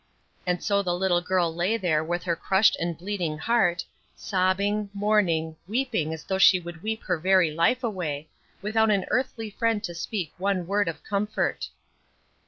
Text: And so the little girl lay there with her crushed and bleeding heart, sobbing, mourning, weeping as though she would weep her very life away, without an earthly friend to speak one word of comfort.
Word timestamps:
And 0.47 0.63
so 0.63 0.81
the 0.81 0.95
little 0.95 1.21
girl 1.21 1.53
lay 1.53 1.77
there 1.77 2.03
with 2.03 2.23
her 2.23 2.35
crushed 2.35 2.75
and 2.79 2.97
bleeding 2.97 3.37
heart, 3.37 3.85
sobbing, 4.15 4.89
mourning, 4.95 5.57
weeping 5.67 6.11
as 6.11 6.23
though 6.23 6.39
she 6.39 6.59
would 6.59 6.81
weep 6.81 7.03
her 7.03 7.19
very 7.19 7.51
life 7.51 7.83
away, 7.83 8.27
without 8.63 8.89
an 8.89 9.05
earthly 9.11 9.51
friend 9.51 9.83
to 9.83 9.93
speak 9.93 10.33
one 10.39 10.65
word 10.65 10.87
of 10.87 11.03
comfort. 11.03 11.67